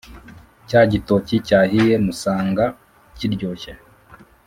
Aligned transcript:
Cya 0.67 0.81
gitoki 0.91 1.35
cyahiye 1.47 1.93
musanga 2.05 2.65
kiryoshye 3.17 3.71